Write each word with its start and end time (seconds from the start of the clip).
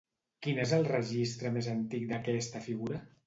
Quin 0.45 0.61
és 0.63 0.71
el 0.77 0.87
registre 0.87 1.53
més 1.57 1.69
antic 1.75 2.09
d'aquesta 2.13 2.65
figura? 2.71 3.01